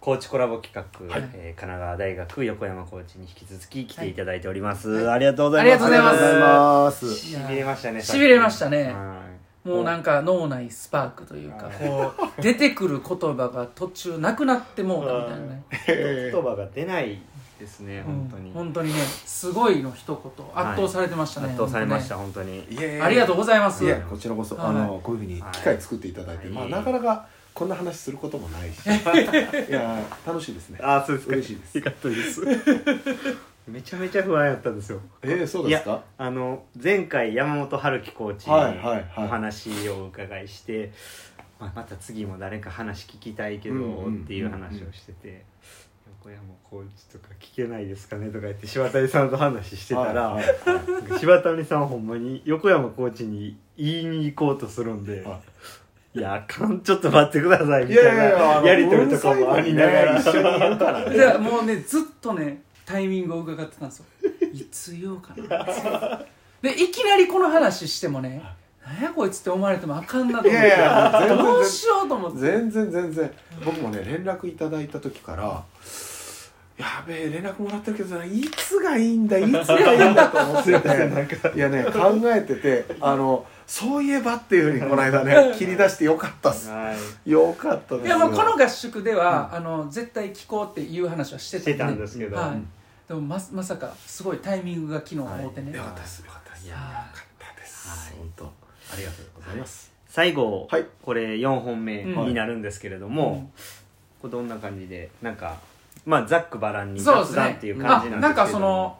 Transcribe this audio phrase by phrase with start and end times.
[0.00, 1.30] コーチコラボ企画、はい。
[1.34, 5.14] えー神奈川大学横山コーチに引き続き来ていただいております、はい。
[5.16, 5.84] ありがとうございます。
[5.84, 7.14] ありがとうございます。
[7.14, 8.92] しびれましたねしびれましたね。
[8.92, 9.20] は
[9.62, 16.28] もうなんか脳内スパークというかこう出てくる言葉が途中なくなってもうたみたいなね。
[16.28, 17.20] い言葉が出ない
[17.58, 22.64] ですね本当に、うん本当にねすごいの一言圧倒されてましたね、圧倒されました本本当に
[23.02, 27.28] ありがとうございますいやこちらこそ、はいあのこういうふうに機会作っていただいて、はいまあなかなか
[27.60, 28.86] こんな話することもないし。
[28.88, 30.78] いや楽しいですね。
[30.80, 31.34] あそうですか。
[31.34, 31.76] 嬉しいです。
[31.76, 32.40] よかったです。
[33.68, 35.00] めちゃめちゃ不安やったんですよ。
[35.20, 36.02] えー、そうですか？
[36.16, 38.56] あの前回山本春樹コーチに
[39.26, 40.90] お話をお伺いして、
[41.60, 45.44] まあ、また次も誰か話聞きたいけどっていう話をしてて
[46.24, 50.50] 「横山コーチとか聞けないですかね?」とか言って柴谷さんと話してたら、はいは
[51.16, 55.26] い柴谷さんはほんまに横山コーチに言いに行こうとするんで。
[56.14, 60.18] はいいや、あかん、ちょっと待ってください、みいやたいなやりとりとかもありながら。
[60.18, 61.16] 一緒にやるからね。
[61.16, 64.06] でもうねずっとねタイミングを伺ってたんですよ。
[64.52, 66.22] いつ言おうかな。
[66.62, 68.42] でいきなりこの話してもね
[68.84, 70.66] 何やこいつって思われてもあかんなと思って。
[70.66, 72.38] いやいや全然どうしようと思って。
[72.38, 73.32] 全然全然。
[73.64, 75.62] 僕もね連絡いただいた時から
[76.76, 80.88] やべえ連絡もらってるけどないつがいいんだいつがいいんだと思ってて。
[81.54, 86.68] いやね考えててあのそういえばっていうふうにこの間ね切り出してよかったっす。
[86.70, 86.92] は
[87.24, 87.30] い。
[87.30, 91.78] よかったですいやもうこの合宿では、あの絶対聞こうっていう話はしてたんで。
[91.78, 92.36] たんですけど。
[92.36, 92.60] はい、
[93.06, 96.66] でもままさかすごいタイミングが昨日合うてね、よかったですよかったです。
[96.66, 97.88] いやよかったです。
[97.88, 98.18] はい。
[98.18, 98.44] 本当。
[98.44, 99.92] ありがとうございます。
[100.08, 100.86] 最後、はい。
[101.04, 102.26] これ4本目うん。
[102.26, 103.52] になるんですけれども、
[104.20, 105.58] これどんな感じでなんか
[106.04, 108.16] まあざっくばらんに雑談っていう感じなんですけど。
[108.16, 108.98] あなんかその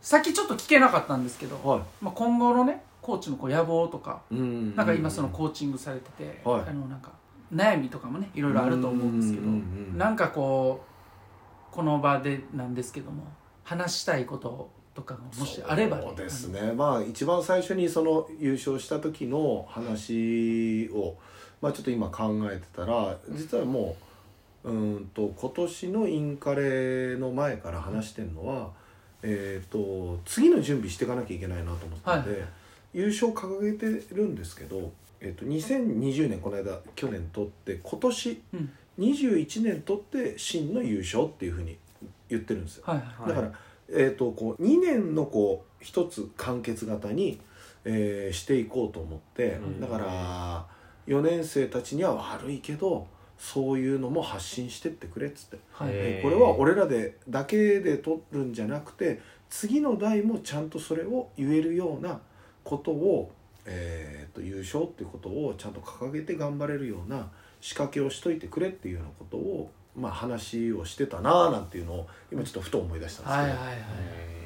[0.00, 4.36] さっきちょっと聞けなかったんですけど、はまあ、今後のねコーチのこう野望とかな
[4.84, 6.62] んか今そのコーチングされてて、はい。
[6.68, 7.12] あのなんか
[7.52, 10.84] 悩みとかもねいろいろあると思うんですけどうなんかこ
[11.72, 13.24] うこの場でなんですけども
[13.64, 16.72] 話したいこととかがもしあればねそうですね。
[16.72, 21.16] まあ一番最初にその優勝した時の話を、
[21.60, 23.96] まあ、ちょっと今考えてたら実はも
[24.64, 28.70] ううんと今年のインカレの前から話してるのは、
[29.22, 32.40] えー、と次の準備していかなきゃいけないなと思ったんで、はい
[32.92, 38.72] 優勝掲げてるんですけど、えー、と2020年この間去年取って今年うん。
[39.00, 41.78] 21年取って真の優勝っていうふうに
[42.28, 42.84] 言ってるんですよ。
[42.86, 43.28] はいはいはい。
[43.30, 43.52] だから、
[43.88, 47.40] えー、とこう2年のこう一つ完結型に、
[47.84, 49.80] えーしていこうと思って、うん。
[49.80, 50.66] だから
[51.06, 53.06] 4年生たちには悪いけど
[53.38, 56.22] そういうのも発信してってくれっつって、はい。
[56.22, 62.20] これは俺らでだけで取るんじゃなくて次の代もちゃんとそれを言えるような
[62.70, 63.32] ことを、
[63.66, 67.28] えー、と優勝っていうことをちゃんと掲げて頑張れるような
[67.60, 73.76] 仕掛けをしといてくれっていうようなことを、まあ、話をしてたなあなんていうのを今ちょっとふと思い出したんですけど、はいはいはい。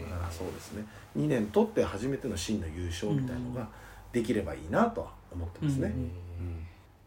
[0.00, 0.86] えだからそうですね。
[1.18, 3.68] 2年取って初めての真の優勝みたいのが
[4.10, 5.94] できればいいなとは思ってますね。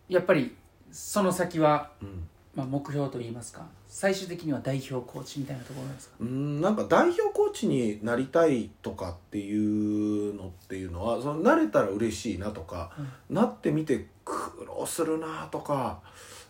[0.07, 0.55] やっぱり
[0.91, 6.15] その先は、うんまあ、目標といいますか最終的には代表コーチみたいなところなんですか？
[6.19, 12.91] うんなんか代表コーチになりたいとかっていうのっていうのはその慣れたら嬉しいなとか、
[13.29, 15.99] なってみて苦労するなとか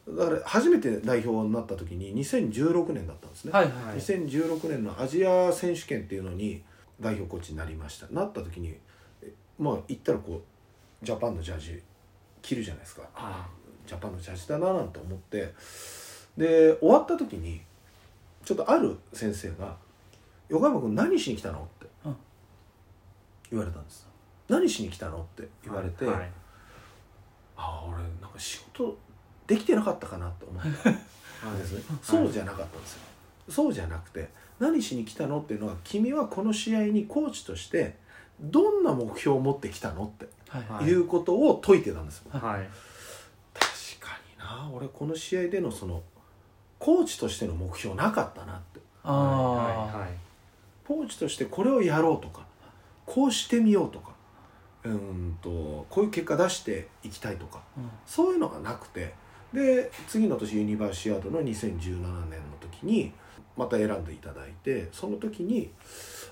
[0.08, 3.98] だから初めて代表になった時に2016年だったんですね、はいはいはい。
[3.98, 6.64] 2016年のアジア選手権っていうのに
[7.02, 8.08] 代表コーチになりました。
[8.12, 8.78] なった時に
[9.22, 10.42] えまあ行ったらこ
[11.02, 11.84] うジャパンのジャージ
[12.42, 13.02] 着るじゃないですか。
[13.14, 13.57] ああ
[13.88, 15.54] ジャパンのジャージだななんて思って
[16.38, 17.62] で終わった時に
[18.46, 19.76] ちょっとある先生が
[20.50, 22.16] 「横山君何しに来たの?」ってうん。
[23.50, 24.06] 言われたんです
[24.48, 26.30] 「何しに来たの?」って言われて、はい
[27.60, 28.96] ああ俺なんか仕事
[29.48, 30.70] できてなかったかなって思った
[31.50, 33.00] んですね、そうじゃなかったんですよ。
[33.50, 35.40] そうじゃなくて何しに来たの？
[35.40, 37.96] っていうのは君はこの試合にコーチとして
[38.40, 40.06] どんな目標を持ってきたの？
[40.06, 40.64] ってはい。
[40.70, 42.70] はいいうことを解いてたんですよ、はい
[44.48, 46.02] な俺この試合でのその
[46.80, 48.80] コーチとしての目標なかったなって。
[49.04, 50.10] ああ、はいはい
[50.88, 52.46] コーチとしてこれをやろうとか
[53.06, 54.12] こうしてみようとか
[54.86, 57.90] うーんとこういう結果出していきたいとかうん。
[58.06, 59.14] そういうのがなくて。
[59.54, 63.14] で次の年ユニバーシアードの2017年の時に
[63.56, 65.72] また選んでいただいてその時に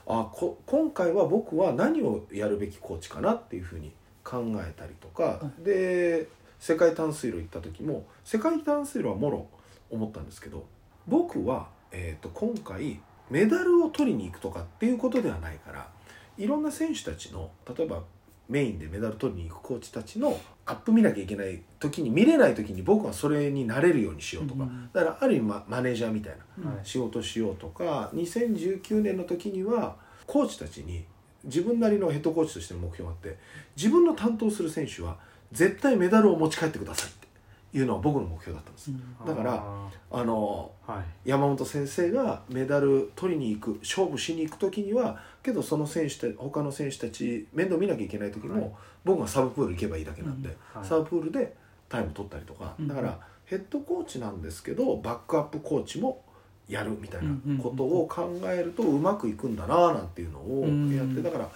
[0.06, 3.94] あこ今回は僕は何をやるべきコーチかなっていうふうに
[4.24, 6.28] 考えたりとか、はで
[6.60, 9.48] 世界短水路行った時も世界短水路はもろ
[9.90, 10.66] 思ったんですけど
[11.08, 13.00] 僕は、えー、と今回
[13.30, 15.90] メダルを取りに行くとかっていうことではないから
[16.38, 18.04] いろんな選手たちの例えば
[18.48, 29.96] メインでメダル取りに行くコーチたちのアップ見なきゃいけない時に見れない時に僕はそれになれるようにしようとか、うんだからある意味ママネージャーみたいな仕事しようとか2019年の時には
[30.28, 31.06] コーチたちに
[31.44, 33.38] 自分なりのヘッドコーチとしての目標があって
[33.76, 35.18] 自分の担当する選手は
[35.52, 37.28] 絶対メダルを持ち帰ってくださいって
[37.78, 39.26] いうのは僕の目標だったんです、うん。
[39.26, 41.30] だからああのーはい。
[41.30, 48.72] 山本先生がメダル取りに行く勝負しに行く時にはけどその選手た他の選手たち面倒見なきゃいけない時も、はい。
[49.04, 50.82] 僕がサブプール行けばいいだけなんで、うん。
[50.82, 50.90] はい。
[50.90, 51.54] サブプールで
[51.90, 52.88] タイム取ったりとか、うん。
[52.88, 56.24] だからヘッドコーチなんですけどバックアップコーチも
[56.68, 61.24] やるみたいなことを考えるとうまくいくんだななんていうのをやって、うん。
[61.24, 61.50] だから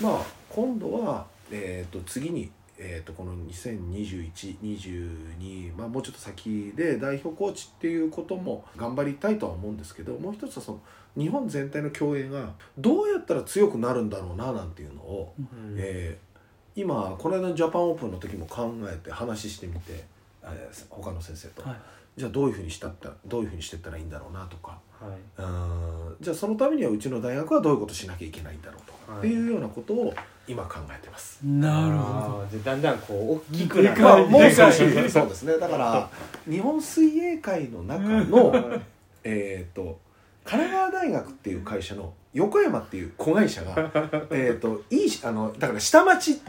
[0.00, 2.50] まあ今度は、えー、と次に、
[2.82, 10.80] えー、とこの202122、まあ、もうちょっと先で代表コーチっていうことも頑張りたいとは思うんですけどもう一つはその
[11.18, 15.74] 日本全体の競泳がどうやったら強くなるんだろうななんていうのを、うん。
[15.76, 16.30] えー
[16.76, 20.04] 今この間のジャパンオープンの時も考えて話してみて、
[20.44, 21.76] えー他の先生と、はい
[22.16, 24.78] じゃあどういうふうにしたったどういうふうにしてったらいいんだろうなとか。
[25.00, 25.42] はい。
[25.42, 26.16] うん。
[26.20, 29.20] じゃあそのためにはうちの大学はどういうことしなきゃいけないんだろうとか、はい。
[29.20, 30.14] っていうようなことを
[30.46, 31.40] 今考えてます。
[31.42, 33.96] なるほあーでだんだんこう大きくなる。
[33.96, 34.78] でかいもう少し
[35.10, 35.56] そうですね。
[35.58, 36.10] だから
[36.48, 38.80] 日本水泳界の中の
[39.24, 39.98] えっと
[40.44, 43.90] 神奈川大学っていう会社の横山っていう子会社が
[44.30, 46.40] えっといいしあのだから下町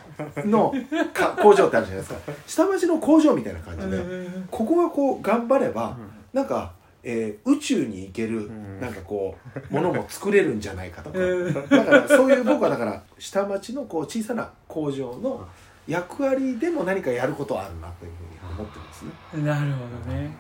[0.46, 0.74] の
[1.14, 2.34] か工場ってあるじゃないですか。
[2.46, 3.98] 下町の工場みたいな感じで
[4.52, 5.98] ここがこう頑張れば
[6.34, 6.74] なんか、
[7.04, 8.80] えー宇宙に行けるん。
[8.80, 9.36] なんかこ
[9.70, 11.18] うものも作れるんじゃないかとか。
[11.18, 11.54] うん。
[11.54, 15.48] だからそういう僕はだから下町のこう小さな工場の
[15.88, 19.12] 役割でも何かやることはあるなというふうに思ってますね。
[19.34, 19.80] どなるほ
[20.10, 20.32] どね。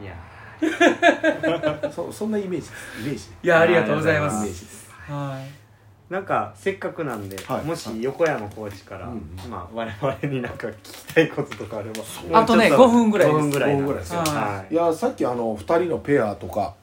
[0.00, 0.12] いや
[1.94, 3.00] そ そんなイメージです。
[3.00, 3.24] イメージ。
[3.42, 4.90] いやありがとうございイメますージです。
[5.08, 6.12] はい。
[6.12, 7.64] なんかせっかくなんで、はい。
[7.64, 9.50] もし横山コーチから、うんうん。
[9.50, 11.90] まあ我々になんか聞きたいこととかあれ
[12.30, 13.38] ばあとねもうちょっ5分ぐらいです。
[13.38, 14.20] 5分ぐらいなん5分ぐらいですよ。
[14.20, 14.74] はい。
[14.74, 16.74] いやさっきあの2人のペアとか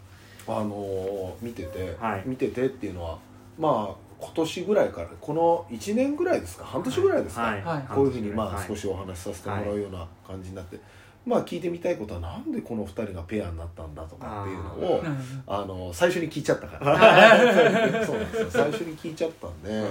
[0.47, 2.23] あのー見てて、はい。
[2.25, 3.17] 見ててっていうのは
[3.57, 6.65] まあ今年ぐらいからこの1年ぐらいですか？
[6.65, 7.61] 半年ぐらいですか、はい。
[7.61, 7.93] はい。
[7.93, 8.65] こういうふうにまあはい。
[8.67, 10.77] 少しお話しさせてもらうような感じになって、
[11.25, 15.03] まあ聞いてみたいことはなんでこの2人がペアになったんだとかっていうのを
[15.47, 17.99] あの最初に聞いちゃったから。
[17.99, 18.49] ど そうなんですよ。
[18.49, 19.89] 最初に聞いちゃったんで、はい。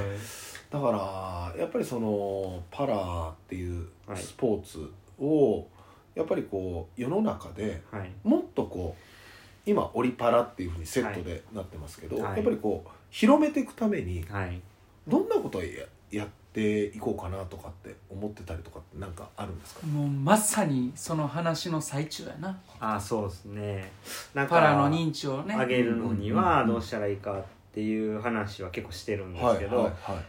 [0.70, 4.18] だからやっぱりそのパラっていうはい。
[4.18, 5.66] スポーツを
[6.14, 8.10] やっぱりこう世の中ではい。
[8.24, 12.36] もっとこう今オリパラっていうふうにセットでなってますけど、はい。
[12.36, 14.60] やっぱりこう広めていくためにはい。
[15.08, 19.86] どんなことをややっていこうかなとかって思ってたりとかってなんかあるんですか？
[19.86, 22.60] もうまさにその話の最中やな。
[22.78, 23.90] あそうですね。
[24.34, 25.56] なんかパラの認知をね。
[25.56, 30.24] 上げるのにはどうしたらいいかっていう話は結構してるんですけど、はいはい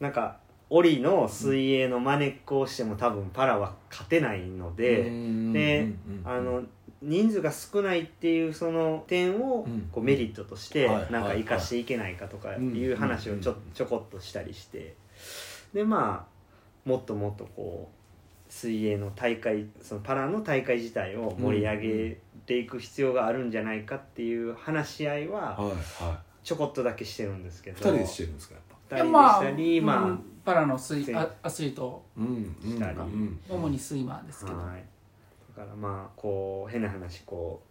[0.00, 0.38] なんか
[0.70, 5.10] オリの水泳の真似っこをしても多分パラは勝てないので、
[5.52, 5.92] で
[6.24, 6.62] あの
[7.00, 14.94] 人数が少ないっていうその点をうんこうメリットとしてはいなんか生かしていけないかとかいう話をちょちょこっとしたりして
[15.72, 27.80] でまあもっともっとこう水泳の大会そのパラの大会自体を盛り上げていく必要があるんじゃないかっていう話し合いははいはちょこっとだけしてるんですけいど。
[27.80, 28.96] 2人でしてるんですかやっぱ。
[28.96, 32.02] 二人でしたりまあ、うんパラの水せあアスリート。
[32.16, 32.98] うんうんしたり。
[32.98, 34.82] うん主にスイマーですけど、はい、
[35.54, 37.67] だからまあこう変な話こう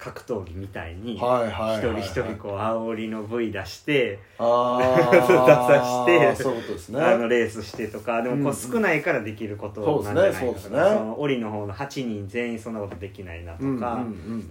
[0.00, 4.78] 格闘技みたいに一人一人こう煽りの部位出してあ
[5.12, 7.00] 出さしてそういうことですね。
[7.02, 14.02] あのレースしてとかでもこう少ないからできることなんじゃないかとかその檻の方の8人全員そんなことできないなとか、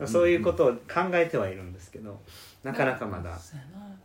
[0.06, 2.20] そういうことを考えてはいるんですけど
[2.64, 3.32] なかなかまだ、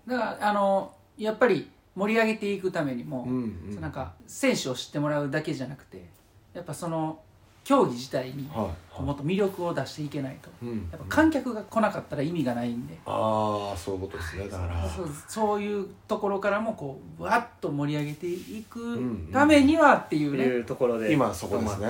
[0.07, 3.80] だからあのやっぱり盛り上げていくためにも、うんうん。
[3.80, 6.09] なんか選手を知ってもらうだけじゃなくて
[6.54, 7.21] やっぱその
[7.64, 10.50] 競技自体にもっと魅力を出していけないと。
[10.62, 14.88] うんやっぱ観客が来なかったら意味がないんで、ああそういうことですねだから。
[14.88, 21.11] そうそういうところからもこうわっと盛り上げていくんためにはっていとうね、いうところで。
[21.11, 21.88] 今そこですね。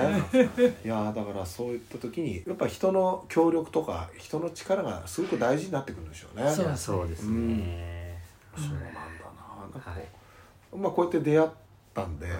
[0.85, 6.49] いやーだからそういった時にやっぱ人の協力とか人の力がすごく大事になってくるんでしょうね。
[6.49, 6.63] そ
[7.03, 8.21] うですね、
[8.55, 10.81] そうなんだななんかこう、はい。
[10.81, 11.49] まあこうやって出会っ
[11.93, 12.37] たんで、はい。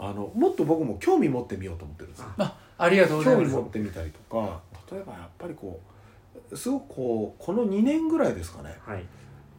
[0.00, 2.28] あのもっと僕も興味持ってみようと思ってるんですよ。
[2.38, 5.80] あありがとうござい興味ます持ってみたりとか例えばやっぱりこ
[6.50, 8.74] うすごくこうこの2年ぐらいですかね。
[8.84, 9.04] はい。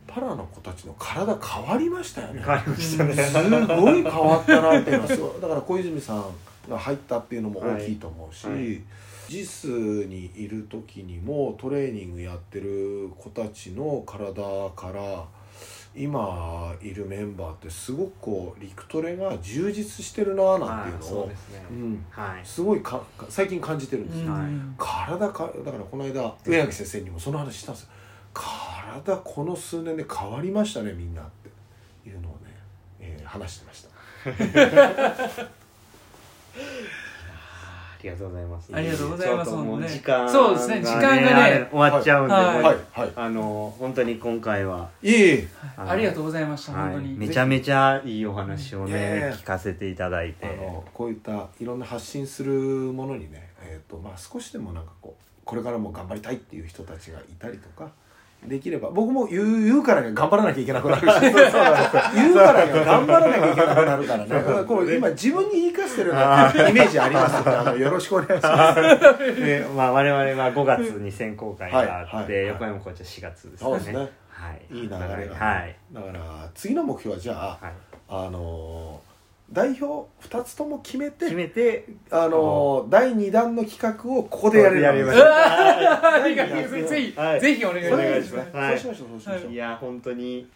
[0.07, 2.39] パラの子たちの体変わりましたよね。
[2.39, 3.13] 変わりましたね。
[3.13, 3.33] す
[3.67, 5.17] ごい変わったなっていうのはす。
[5.17, 6.25] ご いだから小泉さん
[6.67, 8.81] が入ったっていうのも大きいと思うし、はいはい。
[9.27, 15.25] ジスにいる時にもトレーニングやってる子たちの体から
[15.95, 21.65] 今いるメンバーってすごくこう陸トレが充実してるななんていうのをすね。
[21.69, 22.45] うん、はい。
[22.45, 24.51] すごいか最近感じてるんですよ、はい。
[24.77, 27.89] 体かだからこの間上垣先生にもその話したんですよ。
[28.33, 31.25] 体この数年で変わりましたねみんなっ
[32.03, 32.37] ていうのをね、
[32.99, 33.89] えー話してました。
[33.89, 35.49] あ
[38.03, 38.69] りがとうございます。
[38.73, 39.51] ありがとうございます。
[39.51, 39.87] ちょっともうね。
[39.87, 40.81] 時間そうですね。
[40.81, 41.67] 時間がね。
[41.71, 42.63] 終わっちゃうんで、はい。
[42.63, 42.77] はい。
[42.91, 43.11] はい。
[43.15, 44.89] あの本当に今回は。
[45.01, 45.47] いえいえ。
[45.77, 46.93] ありがとうございましたはい。
[46.93, 47.17] 本当に。
[47.17, 50.45] めちゃめちゃいいお話をね、ね聞かせていただいて。
[50.45, 57.91] あのこういったいろんな発信するものにね、えーとまあ、少しでもなんかこうこれからも頑張りたいっていう人たちがいたりとか
[58.47, 58.89] できれば。
[58.89, 61.01] 僕も言う言うからには頑張らなきゃいけなくなる。
[61.11, 61.21] し
[62.15, 64.29] 言うからには頑張らなきゃいけなくなるからね。
[64.29, 68.81] だからこう今自分に言い聞かせてるようなイメージありますのであのよろしくお願いします。
[69.41, 72.25] で、まあ、我々は5月に選考会があって、はい。
[72.25, 73.97] はい横山コーチは4月ですそうですね。
[74.29, 74.75] はい。
[74.75, 75.75] いい流れが、はい。
[75.91, 76.19] だから
[76.55, 77.73] 次の目標はじゃあ、はい。
[78.09, 79.08] あのー
[79.51, 84.81] 代表2つとも決めて決めてあのー第2弾の企画をここでやれる。
[84.81, 85.25] やりましうょう。
[85.27, 87.41] わありがとうございますぜひはい。
[87.41, 88.19] ぜひお願いします。
[88.19, 88.79] いしますはい。
[88.79, 90.47] そうしましょうそうしましょう、いや本当に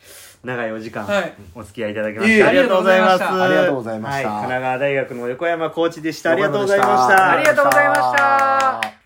[0.44, 1.34] 長いお時間、はい。
[1.56, 4.30] お付き合いいただきまいえいえしてありがとうございますありがとうございました。
[4.30, 6.32] はい、神奈川大学の横山コーチでした。
[6.32, 7.32] ありがとうございました。
[7.32, 9.03] ありがとうございました